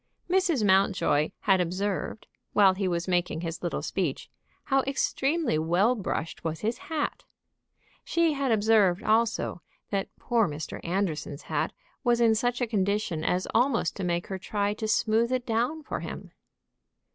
Mrs. 0.27 0.65
Mountjoy 0.65 1.29
had 1.41 1.61
observed, 1.61 2.25
while 2.53 2.73
he 2.73 2.87
was 2.87 3.07
making 3.07 3.41
his 3.41 3.61
little 3.61 3.83
speech, 3.83 4.31
how 4.63 4.81
extremely 4.87 5.59
well 5.59 5.93
brushed 5.93 6.43
was 6.43 6.61
his 6.61 6.79
hat. 6.89 7.23
She 8.03 8.33
had 8.33 8.51
observed, 8.51 9.03
also, 9.03 9.61
that 9.91 10.09
poor 10.17 10.47
Mr. 10.47 10.79
Anderson's 10.83 11.43
hat 11.43 11.71
was 12.03 12.19
in 12.19 12.33
such 12.33 12.61
a 12.61 12.65
condition 12.65 13.23
as 13.23 13.45
almost 13.53 13.95
to 13.97 14.03
make 14.03 14.25
her 14.25 14.39
try 14.39 14.73
to 14.73 14.87
smooth 14.87 15.31
it 15.31 15.45
down 15.45 15.83
for 15.83 15.99
him. 15.99 16.31